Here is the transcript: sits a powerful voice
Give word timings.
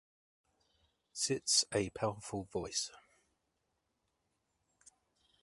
sits 1.13 1.63
a 1.71 1.91
powerful 1.91 2.45
voice 2.51 2.89